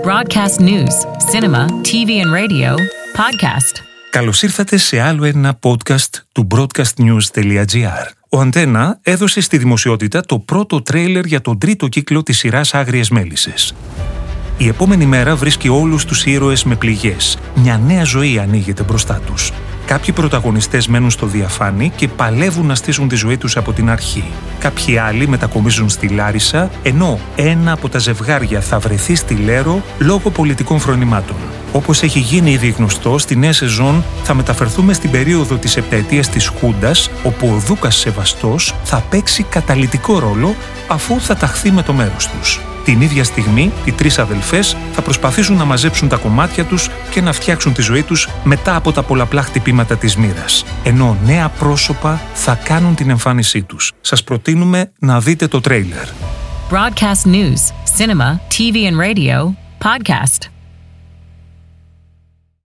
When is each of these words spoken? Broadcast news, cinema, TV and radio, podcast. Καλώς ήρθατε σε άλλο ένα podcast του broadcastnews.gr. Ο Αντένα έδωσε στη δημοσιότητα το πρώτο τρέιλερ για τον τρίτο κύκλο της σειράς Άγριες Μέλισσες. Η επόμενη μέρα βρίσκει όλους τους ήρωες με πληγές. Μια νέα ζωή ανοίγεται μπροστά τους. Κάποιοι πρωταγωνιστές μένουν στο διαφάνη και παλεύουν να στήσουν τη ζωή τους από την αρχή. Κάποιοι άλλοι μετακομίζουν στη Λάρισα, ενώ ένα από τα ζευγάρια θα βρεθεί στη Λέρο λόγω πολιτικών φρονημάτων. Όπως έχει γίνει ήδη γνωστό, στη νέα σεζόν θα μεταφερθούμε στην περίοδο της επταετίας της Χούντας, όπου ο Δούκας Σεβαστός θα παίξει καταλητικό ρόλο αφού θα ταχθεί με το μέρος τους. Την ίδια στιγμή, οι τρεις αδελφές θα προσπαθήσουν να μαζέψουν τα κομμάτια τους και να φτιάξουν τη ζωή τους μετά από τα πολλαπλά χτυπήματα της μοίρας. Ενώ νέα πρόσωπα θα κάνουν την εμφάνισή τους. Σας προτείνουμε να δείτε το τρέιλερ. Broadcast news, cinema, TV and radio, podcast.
Broadcast 0.00 0.58
news, 0.58 0.94
cinema, 1.30 1.66
TV 1.82 2.08
and 2.22 2.32
radio, 2.32 2.74
podcast. 3.14 3.82
Καλώς 4.10 4.42
ήρθατε 4.42 4.76
σε 4.76 5.00
άλλο 5.00 5.24
ένα 5.24 5.58
podcast 5.62 6.08
του 6.32 6.46
broadcastnews.gr. 6.54 8.10
Ο 8.28 8.40
Αντένα 8.40 8.98
έδωσε 9.02 9.40
στη 9.40 9.58
δημοσιότητα 9.58 10.20
το 10.20 10.38
πρώτο 10.38 10.82
τρέιλερ 10.82 11.24
για 11.24 11.40
τον 11.40 11.58
τρίτο 11.58 11.88
κύκλο 11.88 12.22
της 12.22 12.38
σειράς 12.38 12.74
Άγριες 12.74 13.10
Μέλισσες. 13.10 13.74
Η 14.58 14.68
επόμενη 14.68 15.06
μέρα 15.06 15.36
βρίσκει 15.36 15.68
όλους 15.68 16.04
τους 16.04 16.24
ήρωες 16.24 16.64
με 16.64 16.76
πληγές. 16.76 17.38
Μια 17.54 17.78
νέα 17.78 18.04
ζωή 18.04 18.38
ανοίγεται 18.38 18.82
μπροστά 18.82 19.20
τους. 19.26 19.52
Κάποιοι 19.86 20.14
πρωταγωνιστές 20.14 20.88
μένουν 20.88 21.10
στο 21.10 21.26
διαφάνη 21.26 21.92
και 21.96 22.08
παλεύουν 22.08 22.66
να 22.66 22.74
στήσουν 22.74 23.08
τη 23.08 23.16
ζωή 23.16 23.36
τους 23.36 23.56
από 23.56 23.72
την 23.72 23.90
αρχή. 23.90 24.24
Κάποιοι 24.58 24.98
άλλοι 24.98 25.28
μετακομίζουν 25.28 25.88
στη 25.88 26.08
Λάρισα, 26.08 26.70
ενώ 26.82 27.18
ένα 27.36 27.72
από 27.72 27.88
τα 27.88 27.98
ζευγάρια 27.98 28.60
θα 28.60 28.78
βρεθεί 28.78 29.14
στη 29.14 29.34
Λέρο 29.34 29.82
λόγω 29.98 30.30
πολιτικών 30.30 30.78
φρονημάτων. 30.78 31.36
Όπως 31.72 32.02
έχει 32.02 32.18
γίνει 32.18 32.50
ήδη 32.50 32.68
γνωστό, 32.70 33.18
στη 33.18 33.36
νέα 33.36 33.52
σεζόν 33.52 34.04
θα 34.22 34.34
μεταφερθούμε 34.34 34.92
στην 34.92 35.10
περίοδο 35.10 35.56
της 35.56 35.76
επταετίας 35.76 36.28
της 36.28 36.46
Χούντας, 36.46 37.10
όπου 37.24 37.48
ο 37.48 37.58
Δούκας 37.58 37.96
Σεβαστός 37.96 38.74
θα 38.84 39.04
παίξει 39.10 39.42
καταλητικό 39.42 40.18
ρόλο 40.18 40.54
αφού 40.88 41.20
θα 41.20 41.36
ταχθεί 41.36 41.70
με 41.70 41.82
το 41.82 41.92
μέρος 41.92 42.28
τους. 42.28 42.60
Την 42.84 43.00
ίδια 43.00 43.24
στιγμή, 43.24 43.72
οι 43.84 43.92
τρεις 43.92 44.18
αδελφές 44.18 44.76
θα 44.92 45.02
προσπαθήσουν 45.02 45.56
να 45.56 45.64
μαζέψουν 45.64 46.08
τα 46.08 46.16
κομμάτια 46.16 46.64
τους 46.64 46.90
και 47.10 47.20
να 47.20 47.32
φτιάξουν 47.32 47.72
τη 47.72 47.82
ζωή 47.82 48.02
τους 48.02 48.28
μετά 48.44 48.76
από 48.76 48.92
τα 48.92 49.02
πολλαπλά 49.02 49.42
χτυπήματα 49.42 49.96
της 49.96 50.16
μοίρας. 50.16 50.64
Ενώ 50.84 51.16
νέα 51.24 51.48
πρόσωπα 51.48 52.20
θα 52.34 52.54
κάνουν 52.54 52.94
την 52.94 53.10
εμφάνισή 53.10 53.62
τους. 53.62 53.92
Σας 54.00 54.24
προτείνουμε 54.24 54.92
να 54.98 55.20
δείτε 55.20 55.46
το 55.46 55.60
τρέιλερ. 55.60 56.06
Broadcast 56.70 57.26
news, 57.26 57.62
cinema, 57.98 58.38
TV 58.56 58.74
and 58.88 58.96
radio, 58.96 59.54
podcast. 59.78 60.51